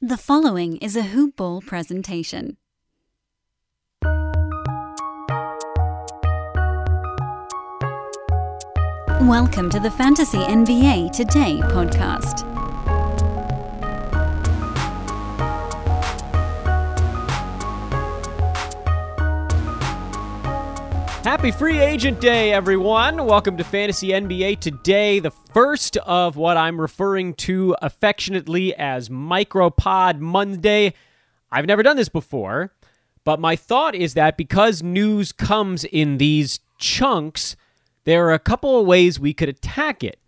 [0.00, 2.56] The following is a Hoop Ball presentation.
[9.22, 12.47] Welcome to the Fantasy NBA Today podcast.
[21.28, 23.26] Happy Free Agent Day, everyone.
[23.26, 30.20] Welcome to Fantasy NBA Today, the first of what I'm referring to affectionately as Micropod
[30.20, 30.94] Monday.
[31.52, 32.72] I've never done this before,
[33.24, 37.56] but my thought is that because news comes in these chunks,
[38.04, 40.18] there are a couple of ways we could attack it.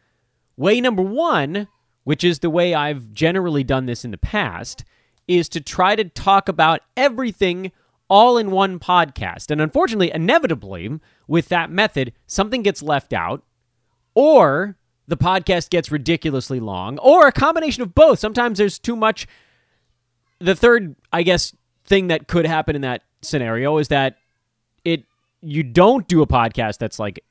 [0.58, 1.68] Way number one,
[2.04, 4.84] which is the way I've generally done this in the past,
[5.26, 7.72] is to try to talk about everything
[8.10, 9.50] all in one podcast.
[9.50, 13.44] And unfortunately, inevitably, with that method, something gets left out,
[14.14, 18.18] or the podcast gets ridiculously long, or a combination of both.
[18.18, 19.26] Sometimes there's too much.
[20.40, 24.16] The third, I guess, thing that could happen in that scenario is that
[24.84, 25.04] it
[25.42, 27.22] you don't do a podcast that's like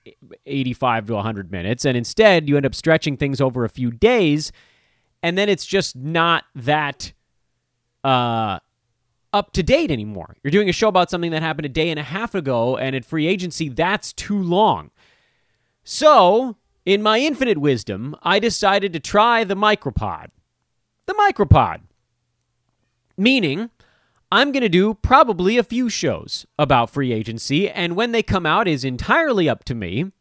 [0.46, 4.52] 85 to 100 minutes and instead you end up stretching things over a few days
[5.24, 7.14] and then it's just not that
[8.04, 8.60] uh
[9.34, 10.36] up to date anymore.
[10.44, 12.96] You're doing a show about something that happened a day and a half ago, and
[12.96, 14.92] at free agency, that's too long.
[15.84, 20.28] So, in my infinite wisdom, I decided to try the micropod.
[21.06, 21.82] The micropod.
[23.18, 23.70] Meaning,
[24.32, 28.46] I'm going to do probably a few shows about free agency, and when they come
[28.46, 30.12] out is entirely up to me.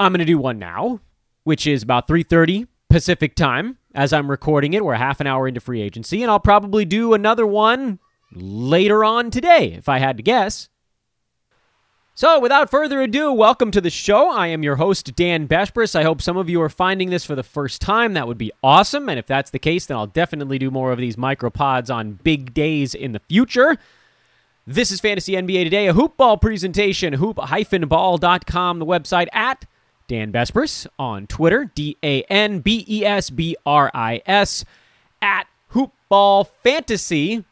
[0.00, 1.00] I'm going to do one now,
[1.44, 4.84] which is about 3:30 Pacific time as I'm recording it.
[4.84, 7.98] We're half an hour into free agency, and I'll probably do another one
[8.32, 10.68] later on today, if I had to guess.
[12.14, 14.28] So, without further ado, welcome to the show.
[14.28, 15.94] I am your host, Dan Besbris.
[15.94, 18.14] I hope some of you are finding this for the first time.
[18.14, 19.08] That would be awesome.
[19.08, 22.52] And if that's the case, then I'll definitely do more of these micropods on big
[22.52, 23.78] days in the future.
[24.66, 29.64] This is Fantasy NBA Today, a hoop ball presentation, hoop-ball.com, the website at
[30.08, 34.64] Dan Besbris on Twitter, D A N B E S B R I S,
[35.22, 37.44] at Hoopball Fantasy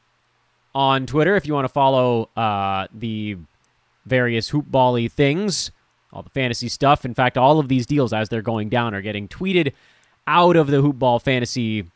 [0.75, 3.37] on Twitter if you want to follow uh, the
[4.05, 5.71] various hoopbally things,
[6.13, 7.05] all the fantasy stuff.
[7.05, 9.73] In fact, all of these deals as they're going down are getting tweeted
[10.27, 11.87] out of the hoopball fantasy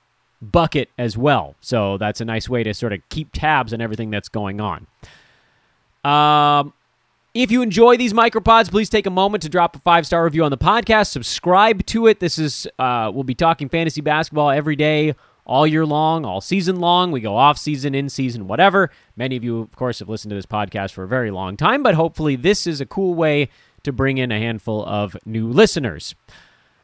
[0.43, 1.55] bucket as well.
[1.61, 4.87] So that's a nice way to sort of keep tabs on everything that's going on.
[6.05, 6.73] Um,
[7.35, 10.45] if you enjoy these micropods, please take a moment to drop a five star review
[10.45, 11.09] on the podcast.
[11.09, 12.21] Subscribe to it.
[12.21, 15.15] This is uh, we'll be talking fantasy basketball every day,
[15.47, 17.13] all year long, all season long.
[17.13, 18.91] We go off season, in season, whatever.
[19.17, 21.83] Many of you, of course, have listened to this podcast for a very long time,
[21.83, 23.49] but hopefully, this is a cool way
[23.85, 26.15] to bring in a handful of new listeners.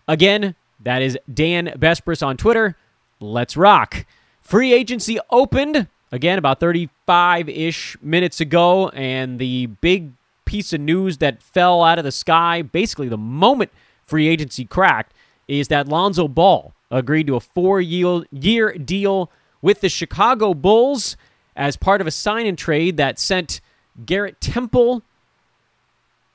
[0.07, 2.77] Again, that is Dan Besbris on Twitter.
[3.19, 4.07] Let's rock.
[4.41, 10.13] Free agency opened again about 35 ish minutes ago, and the big
[10.47, 13.71] piece of news that fell out of the sky basically the moment
[14.03, 15.13] free agency cracked
[15.47, 19.31] is that Lonzo Ball agreed to a four year deal
[19.61, 21.17] with the Chicago Bulls
[21.55, 23.61] as part of a sign and trade that sent
[24.05, 25.03] Garrett Temple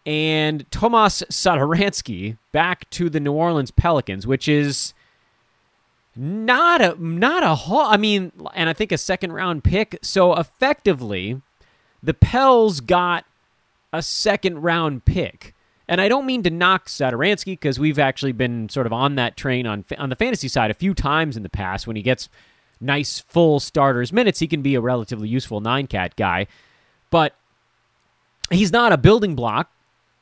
[0.05, 4.93] and Tomas Satoransky back to the New Orleans Pelicans, which is
[6.15, 7.81] not a not a whole.
[7.81, 9.99] I mean, and I think a second round pick.
[10.01, 11.41] So effectively,
[12.01, 13.25] the Pels got
[13.93, 15.53] a second round pick.
[15.87, 19.35] And I don't mean to knock Satoransky because we've actually been sort of on that
[19.35, 21.85] train on on the fantasy side a few times in the past.
[21.85, 22.29] When he gets
[22.79, 26.47] nice full starters minutes, he can be a relatively useful nine cat guy.
[27.09, 27.35] But
[28.49, 29.69] he's not a building block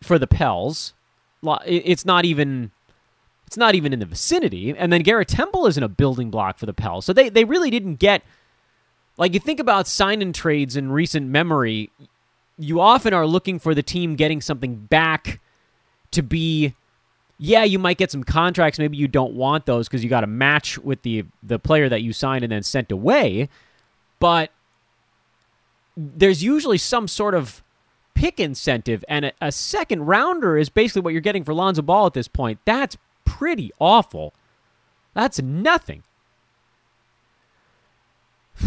[0.01, 0.93] for the Pels.
[1.65, 2.71] It's not even
[3.45, 4.75] it's not even in the vicinity.
[4.75, 7.05] And then Garrett Temple isn't a building block for the Pels.
[7.05, 8.23] So they they really didn't get
[9.17, 11.91] like you think about sign and trades in recent memory
[12.59, 15.39] you often are looking for the team getting something back
[16.11, 16.75] to be
[17.41, 18.77] yeah, you might get some contracts.
[18.77, 22.01] Maybe you don't want those because you got a match with the the player that
[22.01, 23.47] you signed and then sent away.
[24.19, 24.51] But
[25.95, 27.63] there's usually some sort of
[28.13, 32.07] pick incentive, and a, a second rounder is basically what you're getting for Lonzo Ball
[32.07, 32.59] at this point.
[32.65, 34.33] That's pretty awful.
[35.13, 36.03] That's nothing.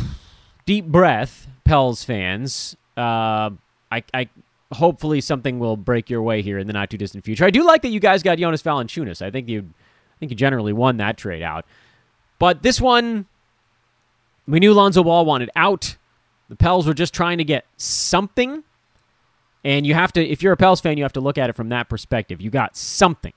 [0.64, 2.74] Deep breath, Pels fans.
[2.96, 3.50] Uh,
[3.92, 4.28] I, I
[4.72, 7.44] hopefully something will break your way here in the not too distant future.
[7.44, 9.20] I do like that you guys got Jonas Valanciunas.
[9.20, 11.66] I think you, I think you generally won that trade out.
[12.38, 13.26] But this one,
[14.48, 15.96] we knew Lonzo Ball wanted out.
[16.48, 18.64] The Pels were just trying to get something,
[19.64, 20.26] and you have to.
[20.26, 22.40] If you're a Pels fan, you have to look at it from that perspective.
[22.40, 23.32] You got something.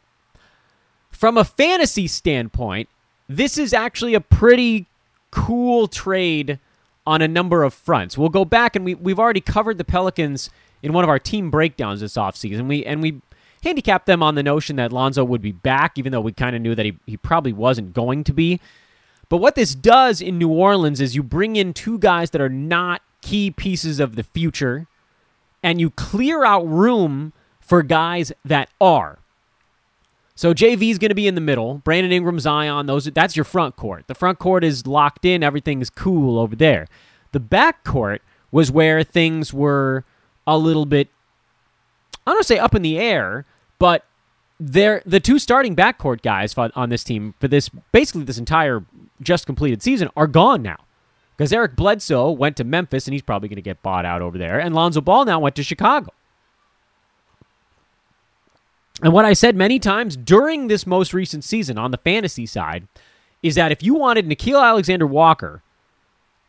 [1.11, 2.89] From a fantasy standpoint,
[3.29, 4.87] this is actually a pretty
[5.31, 6.59] cool trade
[7.07, 8.17] on a number of fronts.
[8.17, 10.49] We'll go back and we, we've already covered the Pelicans
[10.81, 12.67] in one of our team breakdowns this offseason.
[12.67, 13.21] We, and we
[13.63, 16.61] handicapped them on the notion that Lonzo would be back, even though we kind of
[16.61, 18.59] knew that he, he probably wasn't going to be.
[19.29, 22.49] But what this does in New Orleans is you bring in two guys that are
[22.49, 24.87] not key pieces of the future,
[25.63, 29.17] and you clear out room for guys that are.
[30.35, 31.75] So JV is going to be in the middle.
[31.75, 34.05] Brandon Ingram, Zion, those that's your front court.
[34.07, 35.43] The front court is locked in.
[35.43, 36.87] Everything's cool over there.
[37.31, 38.21] The back court
[38.51, 40.03] was where things were
[40.45, 41.09] a little bit
[42.27, 43.45] I don't say up in the air,
[43.79, 44.05] but
[44.59, 48.83] they're the two starting backcourt guys on this team for this basically this entire
[49.21, 50.77] just completed season are gone now.
[51.37, 54.37] Because Eric Bledsoe went to Memphis and he's probably going to get bought out over
[54.37, 56.13] there, and Lonzo Ball now went to Chicago.
[59.01, 62.87] And what I said many times during this most recent season on the fantasy side
[63.43, 65.61] is that if you wanted Nickeil Alexander Walker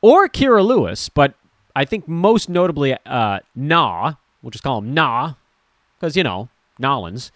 [0.01, 1.35] or Kira Lewis, but
[1.75, 5.35] I think most notably uh, Nah, we'll just call him Nah,
[5.99, 6.49] because, you know,
[6.79, 7.33] Nolans,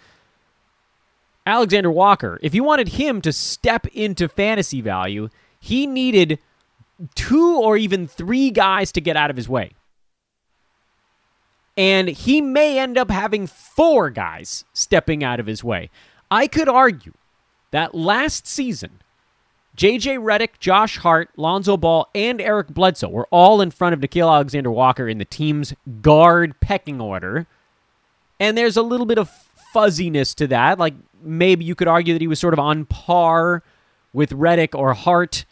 [1.45, 5.29] Alexander Walker, if you wanted him to step into fantasy value,
[5.59, 6.39] he needed
[7.15, 9.73] two or even three guys to get out of his way.
[11.81, 15.89] And he may end up having four guys stepping out of his way.
[16.31, 17.15] I could argue
[17.71, 19.01] that last season,
[19.79, 24.31] JJ Redick, Josh Hart, Lonzo Ball, and Eric Bledsoe were all in front of Nickeil
[24.31, 25.73] Alexander Walker in the team's
[26.03, 27.47] guard pecking order.
[28.39, 29.31] And there's a little bit of
[29.73, 30.79] fuzziness to that.
[30.79, 30.93] Like
[31.23, 33.63] maybe you could argue that he was sort of on par
[34.13, 35.47] with Redick or Hart,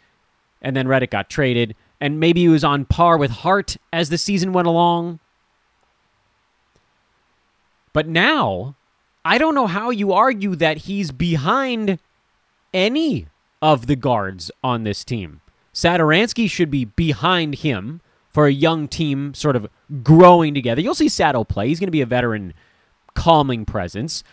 [0.61, 4.17] and then Redick got traded, and maybe he was on par with Hart as the
[4.19, 5.19] season went along.
[7.93, 8.75] But now,
[9.25, 11.99] I don't know how you argue that he's behind
[12.73, 13.27] any
[13.61, 15.41] of the guards on this team.
[15.73, 19.67] Satoransky should be behind him for a young team sort of
[20.03, 20.81] growing together.
[20.81, 21.67] You'll see Sato play.
[21.67, 22.53] He's going to be a veteran
[23.13, 24.23] calming presence.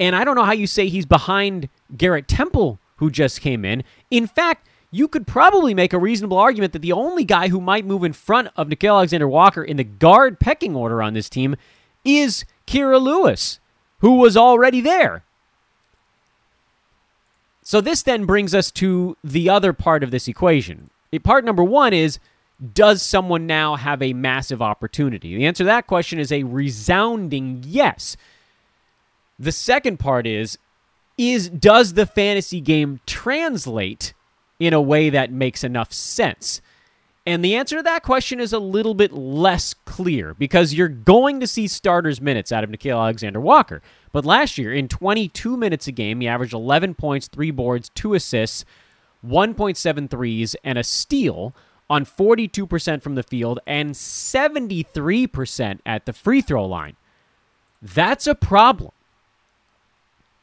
[0.00, 3.84] And I don't know how you say he's behind Garrett Temple, who just came in.
[4.10, 7.84] In fact, you could probably make a reasonable argument that the only guy who might
[7.84, 11.56] move in front of Nickeil Alexander Walker in the guard pecking order on this team
[12.04, 13.60] is Kira Lewis,
[14.00, 15.22] who was already there.
[17.62, 20.90] So this then brings us to the other part of this equation.
[21.24, 22.18] Part number one is
[22.74, 25.36] does someone now have a massive opportunity?
[25.36, 28.16] The answer to that question is a resounding yes.
[29.38, 30.58] The second part is
[31.18, 34.14] is does the fantasy game translate
[34.60, 36.60] in a way that makes enough sense?
[37.26, 41.40] And the answer to that question is a little bit less clear because you're going
[41.40, 43.82] to see starters minutes out of Nickeil Alexander Walker.
[44.12, 48.14] But last year, in 22 minutes a game, he averaged 11 points, 3 boards, 2
[48.14, 48.64] assists,
[49.26, 51.52] 1.7 threes, and a steal
[51.90, 56.94] on 42% from the field and 73% at the free throw line.
[57.82, 58.92] That's a problem.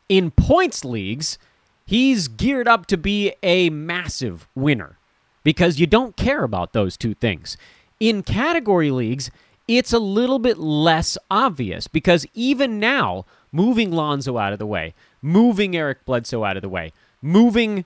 [0.10, 1.38] In points leagues,
[1.86, 4.98] he's geared up to be a massive winner
[5.44, 7.58] because you don't care about those two things.
[8.00, 9.30] In category leagues,
[9.68, 14.94] it's a little bit less obvious because even now, moving Lonzo out of the way,
[15.22, 16.92] moving Eric Bledsoe out of the way,
[17.22, 17.86] moving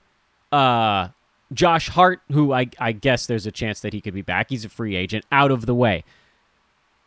[0.51, 1.09] uh,
[1.53, 4.65] Josh Hart, who I, I guess there's a chance that he could be back, he's
[4.65, 6.03] a free agent, out of the way.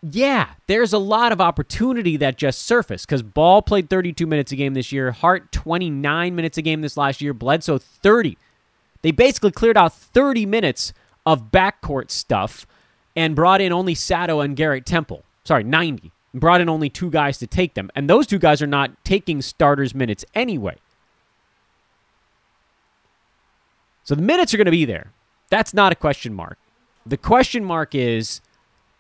[0.03, 4.57] Yeah, there's a lot of opportunity that just surfaced because Ball played 32 minutes a
[4.57, 8.39] game this year, Hart 29 minutes a game this last year, Bledsoe 30.
[9.02, 10.92] They basically cleared out 30 minutes
[11.25, 12.66] of backcourt stuff
[13.16, 15.25] and brought in only Sato and Garrett Temple.
[15.45, 16.12] Sorry, 90.
[16.33, 17.90] Brought in only two guys to take them.
[17.95, 20.76] And those two guys are not taking starters minutes anyway.
[24.04, 25.12] So the minutes are going to be there.
[25.50, 26.59] That's not a question mark.
[27.04, 28.40] The question mark is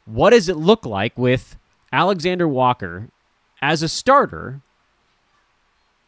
[0.04, 1.56] what does it look like with
[1.92, 3.08] Alexander Walker
[3.62, 4.60] as a starter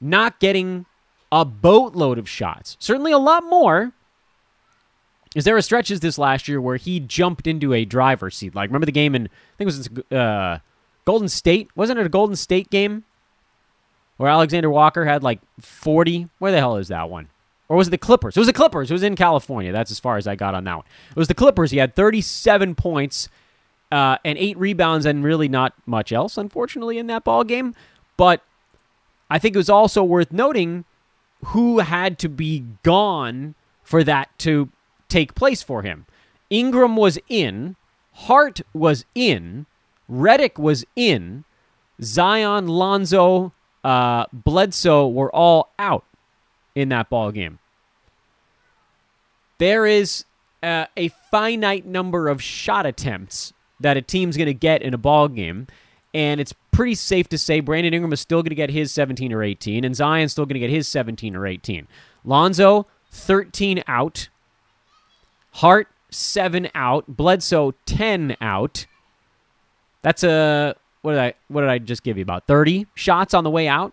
[0.00, 0.86] not getting
[1.32, 2.76] a boatload of shots?
[2.78, 3.92] Certainly a lot more.
[5.34, 8.54] Is there a stretches this last year where he jumped into a driver's seat?
[8.54, 10.58] Like, remember the game in, I think it was uh,
[11.06, 11.70] Golden State?
[11.74, 13.04] Wasn't it a Golden State game?
[14.18, 16.28] Where Alexander Walker had like 40?
[16.38, 17.28] Where the hell is that one?
[17.68, 18.36] Or was it the Clippers?
[18.36, 18.90] It was the Clippers.
[18.90, 19.72] It was in California.
[19.72, 20.84] That's as far as I got on that one.
[21.10, 21.70] It was the Clippers.
[21.70, 23.30] He had 37 points
[23.90, 27.74] uh, and eight rebounds, and really not much else, unfortunately, in that ball game.
[28.18, 28.42] But
[29.30, 30.84] I think it was also worth noting
[31.46, 34.68] who had to be gone for that to
[35.08, 36.06] take place for him.
[36.50, 37.76] Ingram was in,
[38.12, 39.66] Hart was in,
[40.10, 41.44] Redick was in,
[42.02, 43.52] Zion, Lonzo,
[43.84, 46.04] uh, Bledsoe were all out
[46.74, 47.58] in that ball game.
[49.62, 50.24] there is
[50.62, 54.98] uh, a finite number of shot attempts that a team's going to get in a
[54.98, 55.68] ball game,
[56.14, 59.32] and it's pretty safe to say Brandon Ingram is still going to get his 17
[59.32, 61.86] or 18, and Zion's still going to get his 17 or 18.
[62.24, 64.28] Lonzo, 13 out.
[65.52, 67.04] Hart, 7 out.
[67.08, 68.86] Bledsoe, 10 out.
[70.02, 73.44] That's a what did I what did I just give you about 30 shots on
[73.44, 73.92] the way out?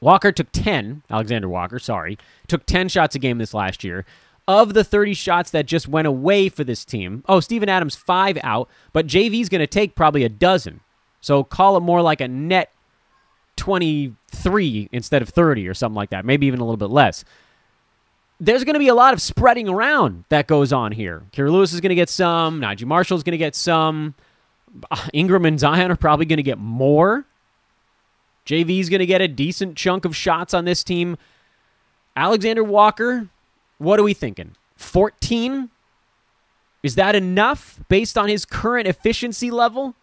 [0.00, 4.04] Walker took 10, Alexander Walker, sorry, took 10 shots a game this last year.
[4.46, 8.38] Of the 30 shots that just went away for this team, oh, Steven Adams, five
[8.42, 10.80] out, but JV's going to take probably a dozen.
[11.20, 12.70] So call it more like a net
[13.56, 17.24] 23 instead of 30 or something like that, maybe even a little bit less.
[18.40, 21.22] There's going to be a lot of spreading around that goes on here.
[21.32, 24.14] Kira Lewis is going to get some, Naji Marshall is going to get some.
[25.12, 27.24] Ingram and Zion are probably going to get more.
[28.46, 31.16] JV's going to get a decent chunk of shots on this team.
[32.16, 33.28] Alexander Walker,
[33.78, 34.56] what are we thinking?
[34.76, 35.70] 14?
[36.82, 39.94] Is that enough based on his current efficiency level?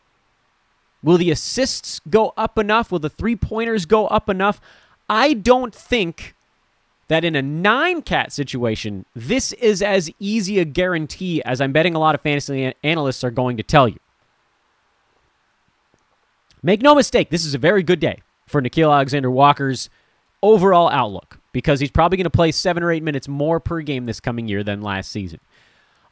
[1.03, 2.91] Will the assists go up enough?
[2.91, 4.61] Will the three pointers go up enough?
[5.09, 6.35] I don't think
[7.07, 11.93] that in a nine cat situation, this is as easy a guarantee as I'm betting
[11.93, 13.99] a lot of fantasy analysts are going to tell you.
[16.63, 19.89] Make no mistake, this is a very good day for Nickeil Alexander Walker's
[20.41, 24.05] overall outlook because he's probably going to play seven or eight minutes more per game
[24.05, 25.39] this coming year than last season.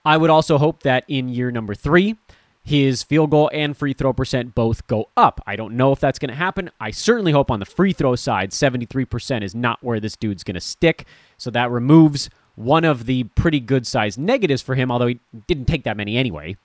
[0.05, 2.17] I would also hope that in year number three,
[2.63, 5.41] his field goal and free throw percent both go up.
[5.45, 6.69] I don't know if that's going to happen.
[6.79, 10.55] I certainly hope on the free throw side, 73% is not where this dude's going
[10.55, 11.05] to stick.
[11.37, 15.65] So that removes one of the pretty good sized negatives for him, although he didn't
[15.65, 16.57] take that many anyway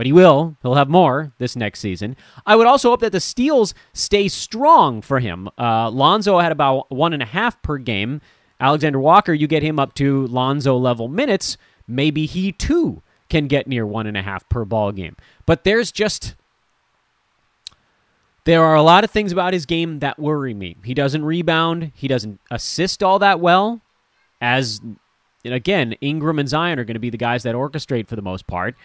[0.00, 0.56] but he will.
[0.62, 2.16] He'll have more this next season.
[2.46, 5.50] I would also hope that the steals stay strong for him.
[5.58, 8.22] Uh, Lonzo had about one and a half per game.
[8.58, 11.58] Alexander Walker, you get him up to Lonzo level minutes.
[11.86, 15.16] Maybe he too can get near one and a half per ball game.
[15.44, 16.34] But there's just.
[18.44, 20.76] There are a lot of things about his game that worry me.
[20.82, 21.92] He doesn't rebound.
[21.94, 23.82] He doesn't assist all that well.
[24.40, 24.80] As,
[25.44, 28.46] again, Ingram and Zion are going to be the guys that orchestrate for the most
[28.46, 28.76] part.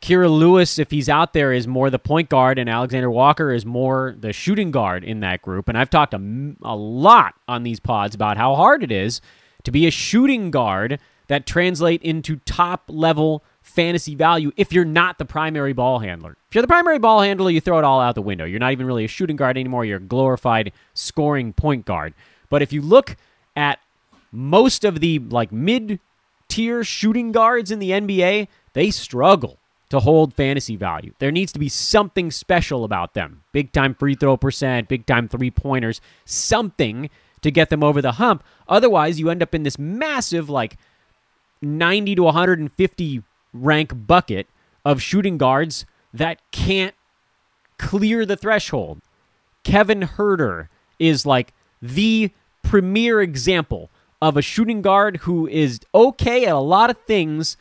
[0.00, 3.66] Kira Lewis, if he's out there, is more the point guard, and Alexander Walker is
[3.66, 5.68] more the shooting guard in that group.
[5.68, 9.20] And I've talked a, a lot on these pods about how hard it is
[9.64, 15.18] to be a shooting guard that translate into top level fantasy value if you're not
[15.18, 16.36] the primary ball handler.
[16.48, 18.44] If you're the primary ball handler, you throw it all out the window.
[18.44, 19.84] You're not even really a shooting guard anymore.
[19.84, 22.14] You're a glorified scoring point guard.
[22.48, 23.16] But if you look
[23.54, 23.78] at
[24.32, 26.00] most of the like mid
[26.48, 29.58] tier shooting guards in the NBA, they struggle
[29.90, 31.12] to hold fantasy value.
[31.18, 33.42] There needs to be something special about them.
[33.52, 37.08] Big time free throw percent, big time three pointers, something
[37.40, 38.42] to get them over the hump.
[38.68, 40.76] Otherwise, you end up in this massive, like
[41.62, 44.46] 90 to 150 rank bucket
[44.84, 46.94] of shooting guards that can't
[47.78, 49.00] clear the threshold.
[49.64, 50.68] Kevin Huerter
[50.98, 52.30] is like the
[52.62, 53.90] premier example
[54.20, 57.56] of a shooting guard who is okay at a lot of things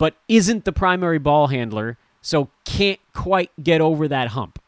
[0.00, 4.58] but isn't the primary ball handler, so can't quite get over that hump.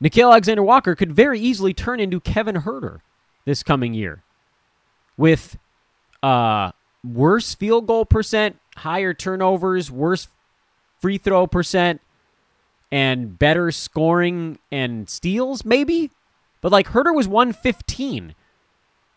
[0.00, 3.00] Nickeil Alexander Walker could very easily turn into Kevin Huerter
[3.46, 4.22] this coming year
[5.16, 5.58] with
[6.22, 6.70] uh,
[7.02, 10.28] worse field goal percent, higher turnovers, worse
[11.00, 12.00] free throw percent,
[12.92, 16.12] and better scoring and steals, maybe.
[16.60, 18.36] But like Huerter was 115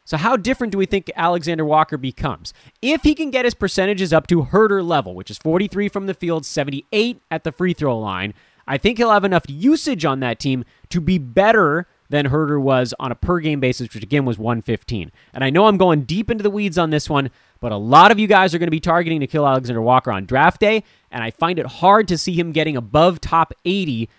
[0.03, 2.53] so, how different do we think Alexander Walker becomes?
[2.81, 6.13] If he can get his percentages up to Huerter level, which is 43 from the
[6.13, 8.33] field, 78 at the free throw line,
[8.67, 12.93] I think he'll have enough usage on that team to be better than Huerter was
[12.99, 15.11] on a per game basis, which again was 115.
[15.33, 17.29] And I know I'm going deep into the weeds on this one,
[17.59, 20.25] but a lot of you guys are going to be targeting Nickeil Alexander Walker on
[20.25, 24.09] draft day, and I find it hard to see him getting above top 80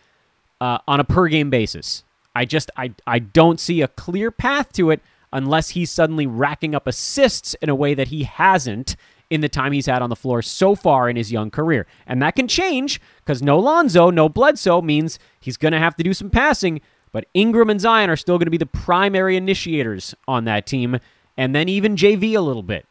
[0.61, 2.05] uh, on a per game basis.
[2.35, 6.75] I just I I don't see a clear path to it unless he's suddenly racking
[6.75, 8.97] up assists in a way that he hasn't
[9.31, 11.87] in the time he's had on the floor so far in his young career.
[12.07, 16.03] And that can change because no Lonzo, no Bledsoe means he's going to have to
[16.03, 20.15] do some passing, but Ingram and Zion are still going to be the primary initiators
[20.29, 20.99] on that team,
[21.37, 22.85] and then even JV a little bit.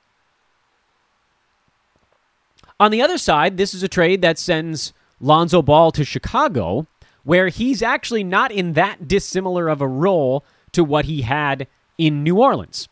[2.80, 6.88] On the other side, this is a trade that sends Lonzo Ball to Chicago,
[7.24, 11.68] where he's actually not in that dissimilar of a role to what he had
[12.02, 12.90] in New Orleans.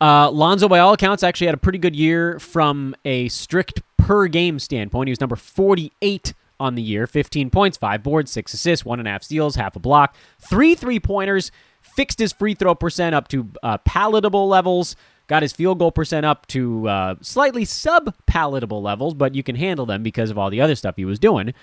[0.00, 4.26] Uh, Lonzo, by all accounts, actually had a pretty good year from a strict per
[4.26, 5.06] game standpoint.
[5.06, 9.54] He was number 48 on the year 15 points, 5 boards, 6 assists, 1.5 steals,
[9.54, 14.48] half a block, 3 three pointers, fixed his free throw percent up to uh, palatable
[14.48, 14.96] levels,
[15.28, 19.54] got his field goal percent up to uh, slightly sub palatable levels, but you can
[19.54, 21.54] handle them because of all the other stuff he was doing.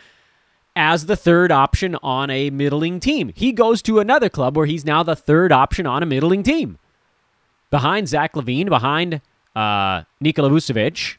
[0.76, 4.86] As the third option on a middling team, he goes to another club where he's
[4.86, 6.80] now the third option on a middling team,
[7.70, 9.22] behind Zach LaVine, behind
[9.56, 11.18] uh, Nikola Vucevic,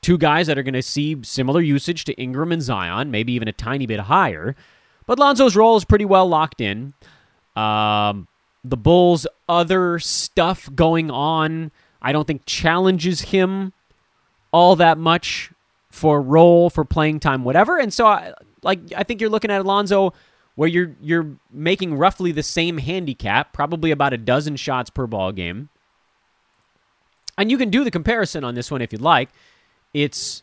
[0.00, 3.46] two guys that are going to see similar usage to Ingram and Zion, maybe even
[3.46, 4.56] a tiny bit higher.
[5.06, 6.94] But Lonzo's role is pretty well locked in.
[7.54, 8.26] Um,
[8.64, 11.70] the Bulls' other stuff going on,
[12.00, 13.72] I don't think challenges him
[14.50, 15.52] all that much
[15.90, 17.78] for role, for playing time, whatever.
[17.78, 20.12] And so, I, like, I think you're looking at Alonzo
[20.54, 25.32] where you're you're making roughly the same handicap, probably about a dozen shots per ball
[25.32, 25.68] game.
[27.38, 29.30] And you can do the comparison on this one if you'd like.
[29.94, 30.42] It's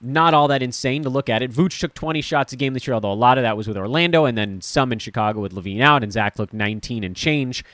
[0.00, 1.50] not all that insane to look at it.
[1.50, 3.76] Vooch took 20 shots a game this year, although a lot of that was with
[3.76, 7.64] Orlando, and then some in Chicago with LaVine out, and Zach looked 19 and change.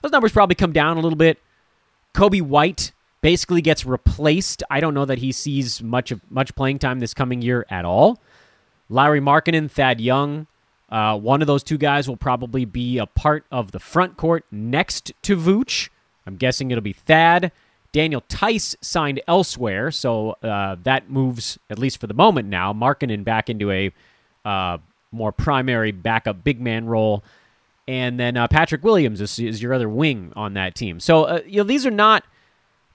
[0.00, 1.38] Those numbers probably come down a little bit.
[2.14, 4.62] Coby White basically gets replaced.
[4.70, 7.84] I don't know that he sees much of much playing time this coming year at
[7.84, 8.20] all.
[8.88, 10.46] Lauri Markkanen, Thad Young,
[10.90, 14.44] uh, one of those two guys will probably be a part of the front court
[14.50, 15.88] next to Vooch.
[16.26, 17.52] I'm guessing it'll be Thad.
[17.92, 23.22] Daniel Theis signed elsewhere, so uh, that moves, at least for the moment now, Markkanen
[23.22, 23.92] back into a
[24.44, 24.78] uh,
[25.12, 27.22] more primary backup big man role.
[27.86, 31.00] And then uh, Patrick Williams is, is, your other wing on that team.
[31.00, 32.24] So, uh, you know, these are not,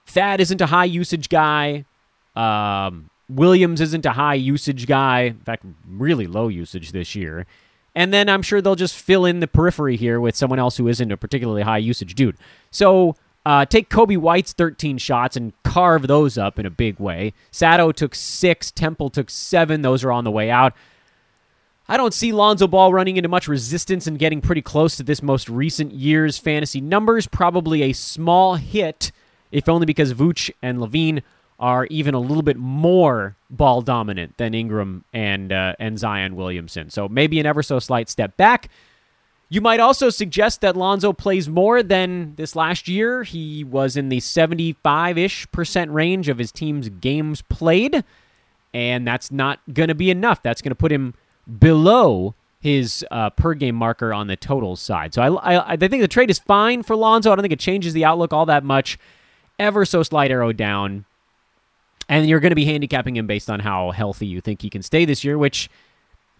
[0.06, 1.84] Thad isn't a high usage guy.
[2.34, 5.20] Um, Williams isn't a high usage guy.
[5.22, 7.46] In fact, really low usage this year.
[7.94, 10.88] And then I'm sure they'll just fill in the periphery here with someone else who
[10.88, 12.36] isn't a particularly high usage dude.
[12.70, 17.32] So, uh, take Coby White's 13 shots and carve those up in a big way.
[17.50, 19.82] Sato took six, Temple took seven.
[19.82, 20.74] Those are on the way out.
[21.88, 25.22] I don't see Lonzo Ball running into much resistance and getting pretty close to this
[25.22, 27.26] most recent year's fantasy numbers.
[27.26, 29.10] Probably a small hit,
[29.50, 31.22] if only because Vooch and LaVine
[31.60, 36.90] are even a little bit more ball dominant than Ingram and uh, and Zion Williamson.
[36.90, 38.68] So maybe an ever so slight step back.
[39.50, 43.24] You might also suggest that Lonzo plays more than this last year.
[43.24, 48.04] He was in the 75 ish percent range of his team's games played,
[48.72, 50.42] and that's not going to be enough.
[50.42, 51.14] That's going to put him
[51.58, 55.14] below his uh, per game marker on the total side.
[55.14, 57.32] So I, I, I think the trade is fine for Lonzo.
[57.32, 58.98] I don't think it changes the outlook all that much.
[59.58, 61.04] Ever so slight arrow down.
[62.10, 64.82] And you're going to be handicapping him based on how healthy you think he can
[64.82, 65.70] stay this year, which,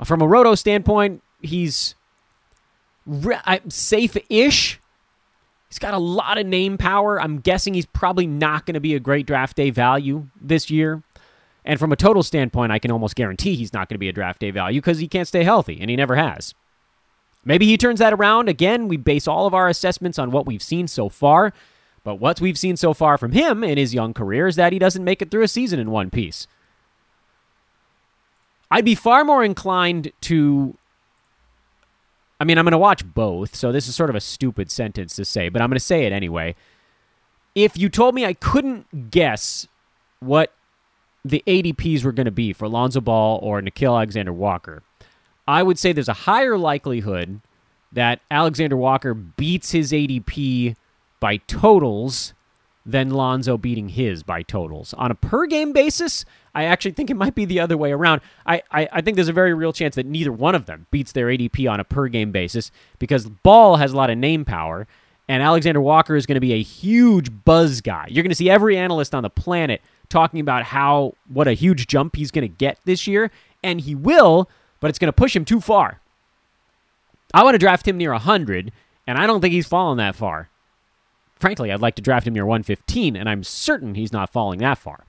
[0.04, 1.94] from a roto standpoint, he's
[3.68, 4.80] safe ish.
[5.68, 7.20] He's got a lot of name power.
[7.20, 11.04] I'm guessing he's probably not going to be a great draft day value this year.
[11.64, 14.12] And from a total standpoint, I can almost guarantee he's not going to be a
[14.12, 16.52] draft day value because he can't stay healthy, and he never has.
[17.44, 18.48] Maybe he turns that around.
[18.48, 21.52] Again, we base all of our assessments on what we've seen so far.
[22.02, 24.78] But what we've seen so far from him in his young career is that he
[24.78, 26.46] doesn't make it through a season in one piece.
[28.70, 30.76] I'd be far more inclined to
[32.40, 35.14] I mean, I'm going to watch both, so this is sort of a stupid sentence
[35.16, 36.54] to say, but I'm going to say it anyway.
[37.54, 39.68] If you told me I couldn't guess
[40.20, 40.54] what
[41.22, 44.82] the ADPs were going to be for Lonzo Ball or Nickeil Alexander Walker,
[45.46, 47.42] I would say there's a higher likelihood
[47.92, 50.76] that Alexander Walker beats his ADP
[51.20, 52.34] by totals
[52.84, 54.94] than Lonzo beating his by totals.
[54.94, 58.22] On a per game basis, I actually think it might be the other way around.
[58.46, 61.12] I, I, I, think there's a very real chance that neither one of them beats
[61.12, 64.86] their ADP on a per game basis because Ball has a lot of name power,
[65.28, 68.06] and Alexander Walker is going to be a huge buzz guy.
[68.10, 71.86] You're going to see every analyst on the planet talking about how what a huge
[71.86, 73.30] jump he's going to get this year,
[73.62, 74.48] and he will,
[74.80, 76.00] but it's going to push him too far.
[77.32, 78.72] I want to draft him near 100,
[79.06, 80.49] and I don't think he's fallen that far.
[81.40, 84.76] Frankly, I'd like to draft him near 115, and I'm certain he's not falling that
[84.76, 85.06] far.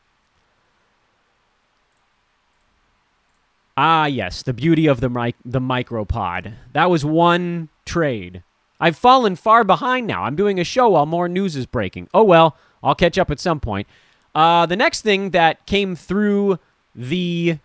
[3.76, 6.54] Ah, yes, the beauty of the mic- the micropod.
[6.72, 8.44] That was one trade.
[8.80, 10.24] I've fallen far behind now.
[10.24, 12.08] I'm doing a show while more news is breaking.
[12.14, 13.88] Oh well, I'll catch up at some point.
[14.34, 16.60] Uh, the next thing that came through
[16.96, 17.60] the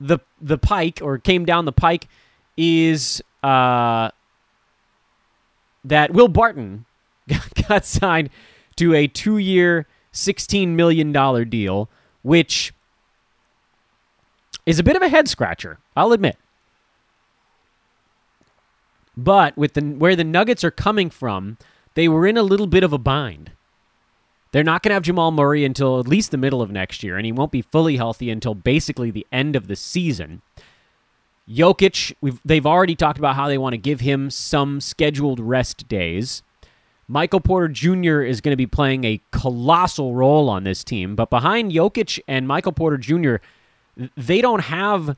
[0.00, 2.08] the the pike or came down the pike
[2.56, 4.10] is uh,
[5.84, 6.84] that Will Barton
[7.68, 8.30] got signed
[8.76, 11.12] to a two year, $16 million
[11.48, 11.88] deal,
[12.22, 12.72] which
[14.64, 16.36] is a bit of a head scratcher, I'll admit.
[19.16, 21.56] But with the where the Nuggets are coming from,
[21.94, 23.52] they were in a little bit of a bind.
[24.52, 27.16] They're not going to have Jamal Murray until at least the middle of next year,
[27.16, 30.42] and he won't be fully healthy until basically the end of the season.
[31.48, 36.42] Jokic, they've already talked about how they want to give him some scheduled rest days.
[37.08, 38.22] Michael Porter Jr.
[38.22, 42.48] is going to be playing a colossal role on this team, but behind Jokic and
[42.48, 43.36] Michael Porter Jr.,
[44.16, 45.16] they don't have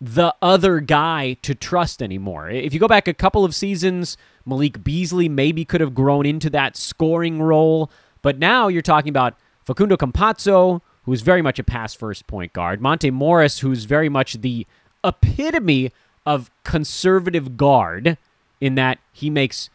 [0.00, 2.50] the other guy to trust anymore.
[2.50, 6.50] If you go back a couple of seasons, Malik Beasley maybe could have grown into
[6.50, 7.88] that scoring role,
[8.20, 12.80] but now you're talking about Facundo Campazzo, who's very much a pass first point guard,
[12.80, 14.66] Monte Morris, who's very much the
[15.04, 15.92] epitome
[16.26, 18.18] of conservative guard
[18.60, 19.70] in that he makes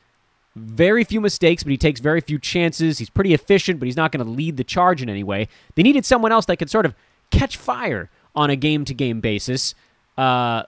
[0.57, 2.99] very few mistakes, but he takes very few chances.
[2.99, 5.47] He's pretty efficient, but he's not going to lead the charge in any way.
[5.75, 6.95] They needed someone else that could sort of
[7.31, 9.75] catch fire on a game to game basis.
[10.17, 10.63] Uh,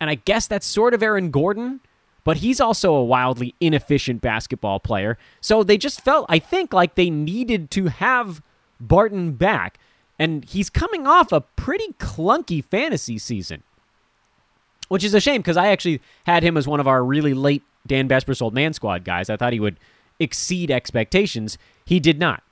[0.00, 1.80] and I guess that's sort of Aaron Gordon,
[2.24, 5.18] but he's also a wildly inefficient basketball player.
[5.40, 8.42] So they just felt, I think, like they needed to have
[8.80, 9.78] Barton back.
[10.18, 13.62] And he's coming off a pretty clunky fantasy season
[14.88, 17.62] which is a shame because I actually had him as one of our really late
[17.86, 19.28] Dan Besbris Old Man Squad guys.
[19.28, 19.78] I thought he would
[20.18, 21.58] exceed expectations.
[21.84, 22.42] He did not.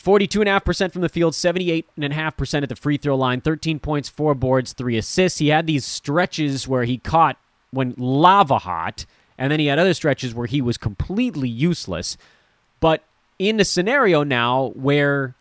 [0.00, 4.96] 42.5% from the field, 78.5% at the free throw line, 13 points, 4 boards, 3
[4.96, 5.38] assists.
[5.38, 7.36] He had these stretches where he caught
[7.70, 9.04] when lava hot,
[9.36, 12.16] and then he had other stretches where he was completely useless.
[12.80, 13.04] But
[13.38, 15.34] in a scenario now where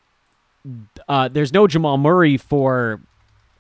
[1.08, 3.00] uh, there's no Jamal Murray for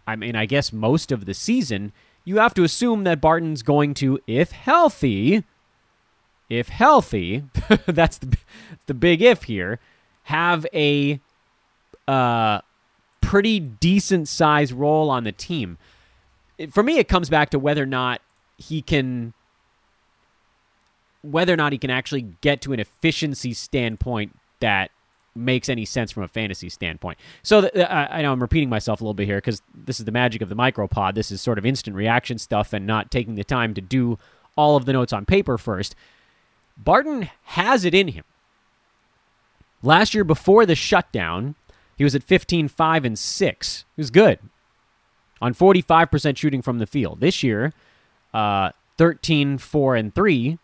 [0.09, 1.93] I mean, I guess most of the season,
[2.29, 5.43] you have to assume that Barton's going to, if healthy,
[6.47, 7.43] if healthy,
[7.87, 8.37] that's the
[8.85, 9.79] the big if here,
[10.25, 11.19] have a
[12.07, 12.61] uh,
[13.19, 15.79] pretty decent size role on the team.
[16.69, 18.21] For me, it comes back to whether or not
[18.57, 19.33] he can
[21.23, 24.91] whether or not he can actually get to an efficiency standpoint that
[25.35, 27.17] makes any sense from a fantasy standpoint.
[27.43, 30.11] So th- I know I'm repeating myself a little bit here because this is the
[30.11, 31.15] magic of the micropod.
[31.15, 34.17] This is sort of instant reaction stuff and not taking the time to do
[34.55, 35.95] all of the notes on paper first.
[36.77, 38.23] Barton has it in him.
[39.81, 41.55] Last year before the shutdown,
[41.97, 43.85] he was at 15 5 and 6.
[43.95, 44.39] He was good
[45.41, 47.21] on 45% shooting from the field.
[47.21, 47.73] This year,
[48.33, 50.59] uh, 13 4 and 3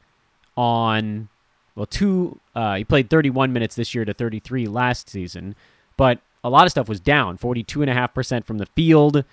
[0.58, 1.30] on
[1.76, 2.40] well, two.
[2.56, 5.56] Uh, he played 31 minutes this year to 33 last season,
[5.98, 7.38] but a lot of stuff was down.
[7.38, 9.24] 42.5% from the field.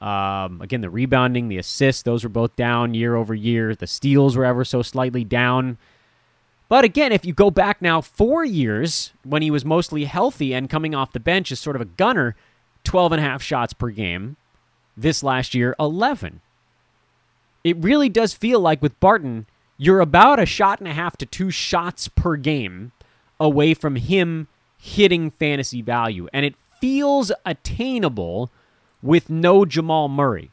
[0.00, 3.74] Um, again, the rebounding, the assists, those were both down year over year.
[3.74, 5.78] The steals were ever so slightly down.
[6.68, 10.68] But again, if you go back now four years when he was mostly healthy and
[10.68, 12.36] coming off the bench as sort of a gunner,
[12.84, 14.36] 12 and a half shots per game.
[14.96, 16.40] This last year, 11.
[17.64, 19.46] It really does feel like with Barton,
[19.78, 22.92] you're about a shot and a half to two shots per game
[23.40, 26.28] away from him hitting fantasy value.
[26.32, 28.50] And it feels attainable
[29.02, 30.50] with no Jamal Murray.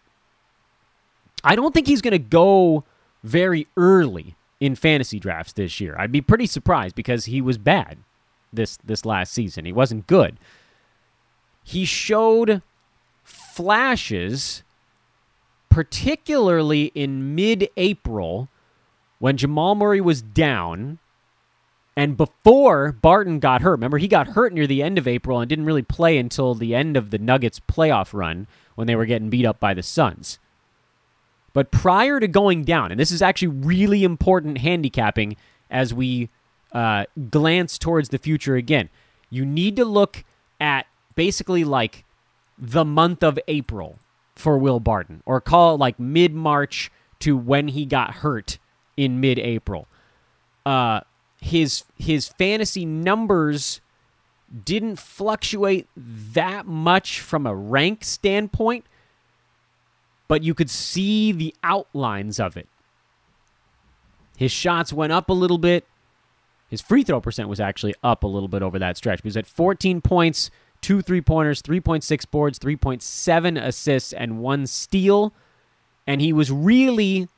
[1.43, 2.83] I don't think he's going to go
[3.23, 5.95] very early in fantasy drafts this year.
[5.97, 7.97] I'd be pretty surprised because he was bad
[8.53, 9.65] this this last season.
[9.65, 10.38] He wasn't good.
[11.63, 12.61] He showed
[13.23, 14.63] flashes
[15.69, 18.47] particularly in mid-April
[19.19, 20.99] when Jamal Murray was down
[21.95, 23.71] and before Barton got hurt.
[23.71, 26.75] Remember, he got hurt near the end of April and didn't really play until the
[26.75, 30.39] end of the Nuggets playoff run when they were getting beat up by the Suns.
[31.54, 35.38] But prior to going down, and this is actually really important handicapping
[35.71, 36.30] as we
[36.73, 38.89] uh, glance towards the future again,
[39.30, 40.25] you need to look
[40.60, 42.04] at basically like
[42.58, 43.99] the month of April
[44.36, 48.58] for Will Barton, or call it like mid March to when he got hurt
[48.97, 49.88] in mid-April.
[50.65, 51.01] Uh,
[51.41, 53.81] his his fantasy numbers
[54.63, 58.86] didn't fluctuate that much from a rank standpoint,
[60.27, 62.67] but you could see the outlines of it.
[64.38, 65.86] His shots went up a little bit.
[66.69, 69.21] His free throw percent was actually up a little bit over that stretch.
[69.21, 70.49] He was at 14 points,
[70.81, 75.34] two three pointers, 3.6 boards, 3.7 assists, and one steal.
[76.08, 77.29] And he was really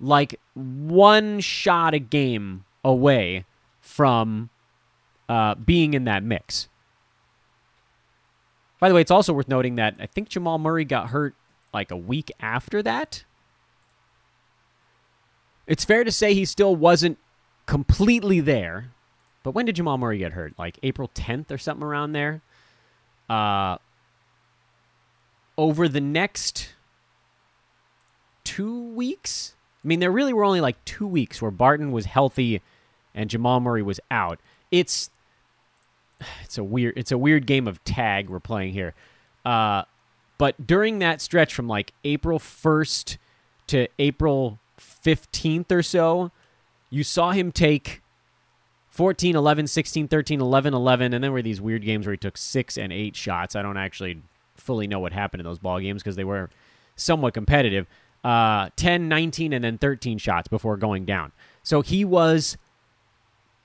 [0.00, 3.44] like one shot a game away
[3.80, 4.50] from
[5.28, 6.68] uh, being in that mix.
[8.78, 11.34] By the way, it's also worth noting that I think Jamal Murray got hurt
[11.72, 13.24] like a week after that.
[15.66, 17.18] It's fair to say he still wasn't
[17.64, 18.92] completely there.
[19.42, 20.54] But when did Jamal Murray get hurt?
[20.58, 22.42] Like April 10th or something around there?
[23.28, 23.78] Uh,
[25.58, 26.74] over the next
[28.44, 29.55] two weeks,
[29.86, 32.60] I mean, there really were only like two weeks where Barton was healthy
[33.14, 34.40] and Jamal Murray was out.
[34.72, 35.10] It's
[36.42, 38.94] it's a weird it's a weird game of tag we're playing here.
[39.44, 39.84] Uh,
[40.38, 43.16] But during that stretch from like April 1st
[43.68, 46.32] to April 15th or so,
[46.90, 48.02] you saw him take
[48.90, 52.36] 14, 11, 16, 13, 11, 11, and then were these weird games where he took
[52.36, 53.54] six and eight shots.
[53.54, 54.20] I don't actually
[54.56, 56.50] fully know what happened in those ball games because they were
[56.96, 57.86] somewhat competitive.
[58.26, 61.30] Uh, 10, 19, and then 13 shots before going down.
[61.62, 62.58] So he was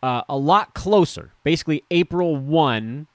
[0.04, 1.32] uh, a lot closer.
[1.44, 3.08] Basically, April 1.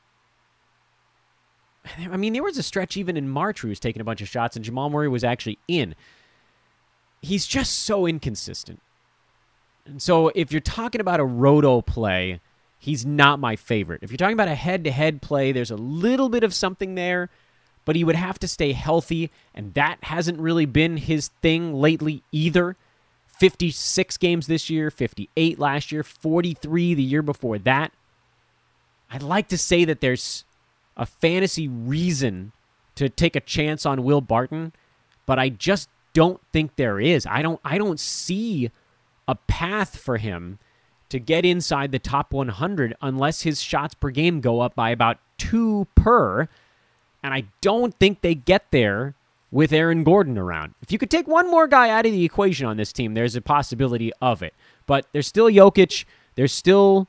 [2.11, 4.20] I mean, there was a stretch even in March where he was taking a bunch
[4.20, 5.94] of shots, and Jamal Murray was actually in.
[7.22, 8.80] He's just so inconsistent.
[9.85, 12.40] And so, if you're talking about a roto play,
[12.76, 14.02] he's not my favorite.
[14.02, 16.96] If you're talking about a head to head play, there's a little bit of something
[16.96, 17.30] there
[17.87, 22.22] but he would have to stay healthy, and that hasn't really been his thing lately
[22.33, 22.77] either.
[23.27, 27.92] 56 games this year, 58 last year, 43 the year before that.
[29.11, 30.44] I'd like to say that there's
[30.96, 32.53] a fantasy reason
[32.96, 34.72] to take a chance on Will Barton,
[35.25, 37.25] but I just don't think there is.
[37.27, 38.70] I don't I don't see
[39.29, 40.59] a path for him
[41.11, 45.18] to get inside the top 100 unless his shots per game go up by about
[45.38, 46.49] 2 per
[47.27, 49.17] and I don't think they get there
[49.51, 50.75] with Aaron Gordon around.
[50.81, 53.35] If you could take one more guy out of the equation on this team, there's
[53.35, 54.55] a possibility of it.
[54.87, 56.05] But there's still Jokic.
[56.37, 57.09] There's still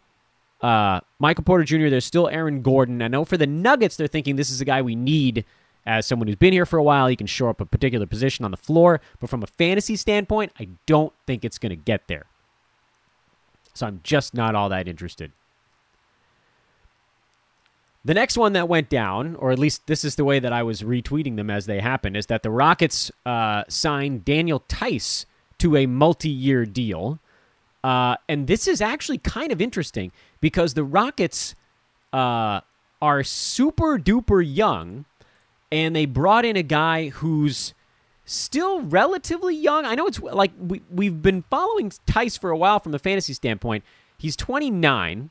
[0.62, 1.90] uh, Michael Porter Jr.
[1.90, 3.04] There's still Aaron Gordon.
[3.04, 5.46] I know for the Nuggets, they're thinking this is a guy we need
[5.86, 7.06] as someone who's been here for a while.
[7.06, 9.02] He can shore up a particular position on the floor.
[9.20, 12.26] But from a fantasy standpoint, I don't think it's going to get there.
[13.76, 15.32] So I'm just not all that interested.
[18.08, 20.63] The next one that went down, or at least this is the way that I
[20.63, 25.26] was retweeting them as they happened, is that the Rockets uh, signed Daniel Theis
[25.58, 27.20] to a multi year deal.
[27.84, 31.54] Uh, and this is actually kind of interesting because the Rockets
[32.13, 32.62] uh,
[33.02, 35.04] are super duper young,
[35.70, 37.74] and they brought in a guy who's
[38.24, 39.84] still relatively young.
[39.84, 43.34] I know it's like we, we've been following Theis for a while from a fantasy
[43.34, 43.84] standpoint.
[44.17, 45.30] He's 29.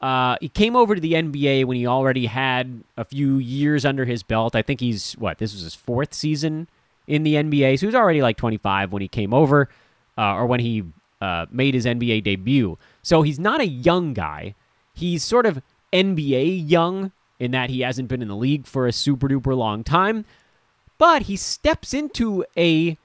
[0.00, 4.06] Uh, he came over to the NBA when he already had a few years under
[4.06, 4.56] his belt.
[4.56, 6.68] I think he's what this was his fourth season
[7.06, 9.68] in the NBA, so he was already like 25 when he came over,
[10.16, 10.84] uh, or when he
[11.20, 12.78] uh, made his NBA debut.
[13.02, 14.54] So he's not a young guy.
[14.94, 15.60] He's sort of
[15.92, 19.82] NBA young in that he hasn't been in the league for a super duper long
[19.82, 20.24] time,
[20.98, 22.96] but he steps into a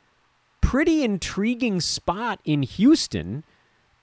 [0.61, 3.43] pretty intriguing spot in Houston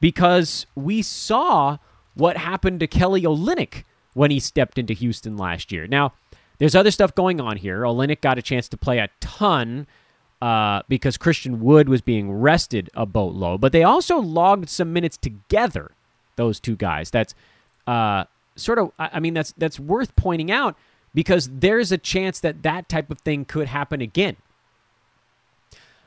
[0.01, 1.79] because we saw
[2.15, 5.87] what happened to Kelly Olynyk when he stepped into Houston last year.
[5.87, 6.13] Now,
[6.59, 7.83] there's other stuff going on here.
[7.83, 9.87] Olynyk got a chance to play a ton
[10.41, 15.17] uh, because Christian Wood was being rested a boatload, but they also logged some minutes
[15.17, 15.93] together.
[16.37, 17.11] Those two guys.
[17.11, 17.35] That's
[17.87, 18.25] uh,
[18.57, 18.93] sort of.
[18.99, 20.77] I mean, that's that's worth pointing out
[21.15, 24.37] because there's a chance that that type of thing could happen again.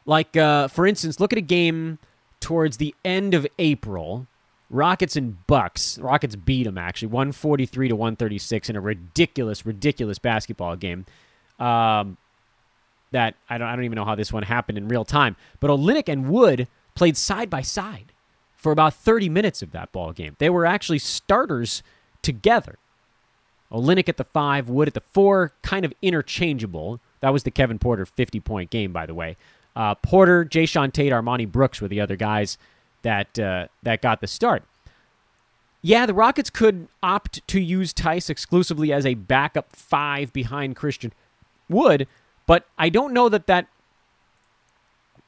[0.06, 2.00] Like, uh, for instance, look at a game
[2.40, 4.28] towards the end of April
[4.70, 5.98] Rockets and Bucks.
[6.00, 10.20] Rockets beat them actually, one forty three to one thirty six in a ridiculous, ridiculous
[10.20, 11.06] basketball game.
[11.60, 12.18] Um,
[13.12, 15.36] that I don't, I don't even know how this one happened in real time.
[15.60, 18.12] But Olynyk and Wood played side by side
[18.56, 20.36] for about thirty minutes of that ball game.
[20.40, 21.84] They were actually starters
[22.22, 22.78] together.
[23.72, 27.00] Olynyk at the five, Wood at the four, kind of interchangeable.
[27.22, 29.38] That was the Kevin Porter fifty point game, by the way.
[29.76, 32.58] Uh, Porter, Jae'Sean Tate, Armoni Brooks were the other guys
[33.06, 34.64] that uh, that got the start.
[35.82, 41.14] Yeah, the Rockets could opt to use Theis exclusively as a backup five behind Christian
[41.70, 42.08] Wood,
[42.48, 43.68] but I don't know that that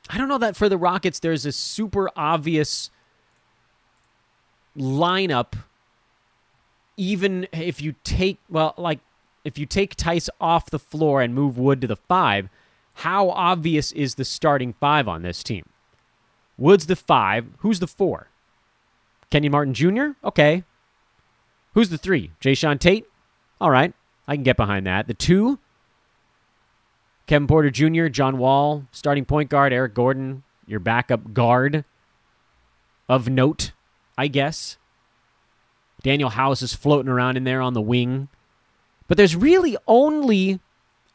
[0.10, 2.90] I don't know that for the Rockets there's a super obvious
[4.76, 5.54] lineup
[6.98, 9.00] even if you take well like
[9.44, 12.50] if you take Theis off the floor and move Wood to the 5,
[12.96, 15.64] how obvious is the starting 5 on this team?
[16.58, 17.48] Wood's the five.
[17.60, 18.30] Who's the four?
[19.30, 20.12] Kenyon Martin Jr.?
[20.24, 20.64] Okay.
[21.74, 22.32] Who's the three?
[22.42, 23.06] Jae'Sean Tate?
[23.62, 23.94] All right.
[24.28, 25.08] I can get behind that.
[25.08, 25.60] The two?
[27.28, 31.84] Kevin Porter Jr., John Wall, starting point guard, Eric Gordon, your backup guard
[33.10, 33.74] of note,
[34.18, 34.78] I guess.
[36.04, 38.30] Danuel House is floating around in there on the wing.
[39.08, 40.60] But there's really only,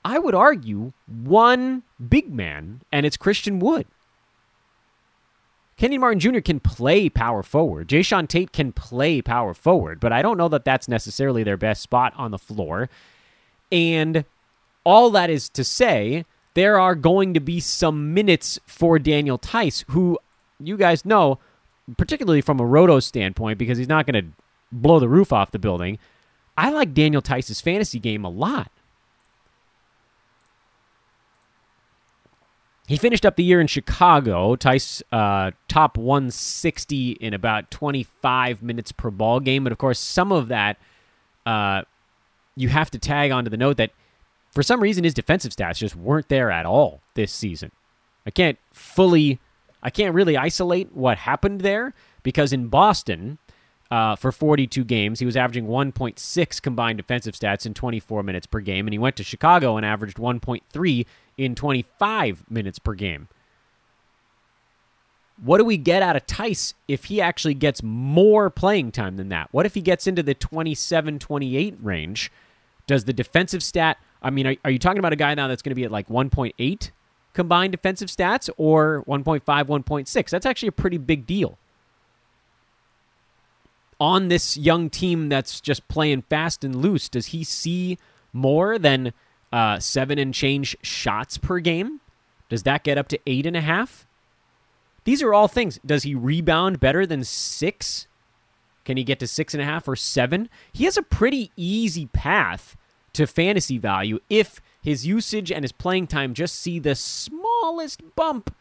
[0.05, 3.87] I would argue, one big man, and it's Christian Wood.
[5.83, 6.39] Kenyon Martin Jr.
[6.39, 7.89] can play power forward.
[7.89, 11.83] Jae'Sean Tate can play power forward, but I don't know that that's necessarily their best
[11.83, 12.89] spot on the floor.
[13.73, 14.25] And
[14.85, 19.85] all that is to say, there are going to be some minutes for Daniel Theis,
[19.89, 20.21] who
[20.61, 21.41] you guys know,
[21.97, 24.31] particularly from a roto standpoint, because he's not going to
[24.71, 25.99] blow the roof off the building.
[26.57, 28.71] I like Daniel Theis's fantasy game a lot.
[32.93, 38.93] He finished up the year in Chicago, Theis uh, top 160 in about 25 minutes
[38.93, 39.65] per ball game.
[39.65, 40.77] But of course, some of that
[41.47, 41.85] uh,
[42.55, 43.93] you have to tag onto the note that
[44.51, 47.73] for some reason his defensive stats just weren't there at all this season.
[48.27, 49.41] I can't fully,
[49.83, 53.39] I can't really isolate what happened there because in Boston,
[53.91, 55.19] uh, for 42 games.
[55.19, 59.17] He was averaging 1.6 combined defensive stats in 24 minutes per game, and he went
[59.17, 63.29] to Chicago and averaged 1.3 in 25 minutes per game.
[65.43, 69.29] What do we get out of Theis if he actually gets more playing time than
[69.31, 69.49] that?
[69.51, 72.31] What if he gets into the 27 28 range?
[72.87, 75.63] Does the defensive stat, I mean, are, are you talking about a guy now that's
[75.63, 76.91] going to be at like 1.8
[77.33, 80.31] combined defensive stats or 1.5, 1.6?
[80.31, 81.59] That's actually a pretty big deal
[84.03, 87.97] on this young team that's just playing fast and loose, does he see
[88.33, 89.13] more than
[89.53, 92.01] uh, seven and change shots per game?
[92.49, 94.07] Does that get up to eight and a half?
[95.05, 95.81] These are all things.
[95.85, 98.07] Does he rebound better than six?
[98.85, 100.49] Can he get to six and a half or seven?
[100.73, 102.77] He has a pretty easy path
[103.13, 108.55] to fantasy value if his usage and his playing time just see the smallest bump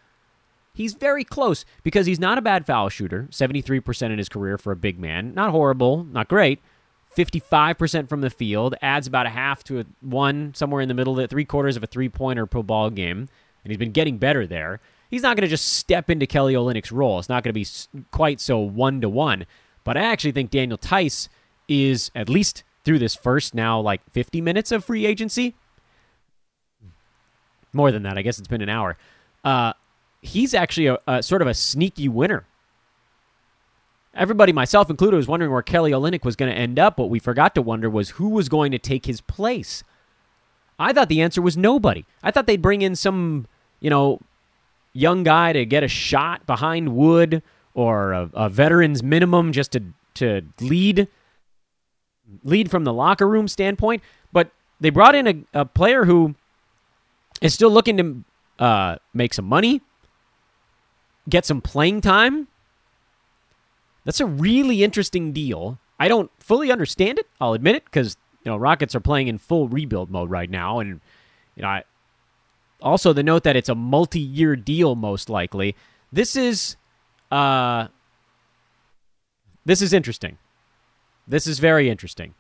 [0.73, 4.71] He's very close because he's not a bad foul shooter, 73% in his career for
[4.71, 5.34] a big man.
[5.34, 6.60] Not horrible, not great.
[7.17, 11.19] 55% from the field, adds about a half to a one, somewhere in the middle,
[11.19, 13.28] of three quarters of a three pointer per ball game.
[13.63, 14.80] And he's been getting better there.
[15.10, 17.19] He's not going to just step into Kelly Olynyk's role.
[17.19, 17.67] It's not going to be
[18.12, 19.45] quite so one to one.
[19.84, 21.28] But I actually think Daniel Theis
[21.67, 25.56] is, at least through this first now like 50 minutes of free agency,
[27.74, 28.17] more than that.
[28.17, 28.97] I guess it's been an hour.
[29.43, 29.74] Uh,
[30.21, 32.45] he's actually a, a sort of a sneaky winner.
[34.13, 37.00] Everybody, myself included, was wondering where Kelly Olynyk was going to end up.
[37.00, 39.84] What we forgot to wonder was who was going to take his place.
[40.78, 42.04] I thought the answer was nobody.
[42.21, 43.47] I thought they'd bring in some,
[43.80, 44.19] you know,
[44.93, 47.41] young guy to get a shot behind Wood
[47.74, 49.84] or a, a veteran's minimum just to
[50.15, 51.08] to lead
[52.43, 54.02] lead from the locker room standpoint.
[54.34, 56.36] But they brought in a, a player who
[57.41, 59.82] is still looking to uh, make some money,
[61.30, 62.47] get some playing time.
[64.04, 65.80] That's a really interesting deal.
[66.00, 67.28] I don't fully understand it.
[67.40, 70.80] I'll admit it because you know Rockets are playing in full rebuild mode right now,
[70.80, 71.00] and
[71.56, 71.84] you know I,
[72.82, 75.76] also the note that it's a multi-year deal most likely.
[76.12, 76.76] This is
[77.30, 77.88] uh
[79.66, 80.38] this is interesting.
[81.28, 82.34] This is very interesting.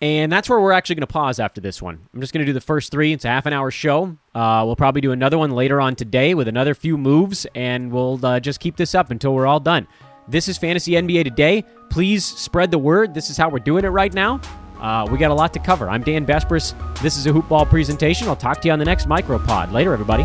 [0.00, 1.98] And that's where we're actually going to pause after this one.
[2.12, 3.12] I'm just going to do the first three.
[3.12, 4.16] It's a half an hour show.
[4.34, 8.24] Uh, we'll probably do another one later on today with another few moves, and we'll
[8.24, 9.86] uh, just keep this up until we're all done.
[10.28, 11.64] This is Fantasy NBA Today.
[11.88, 13.14] Please spread the word.
[13.14, 14.40] This is how we're doing it right now.
[14.80, 15.88] Uh, we got a lot to cover.
[15.88, 16.74] I'm Dan Besbris.
[17.00, 18.28] This is a Hoopball presentation.
[18.28, 19.72] I'll talk to you on the next Micropod.
[19.72, 20.24] Later, everybody.